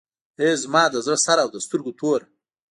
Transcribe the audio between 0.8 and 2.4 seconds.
د زړه سره او د سترګو توره.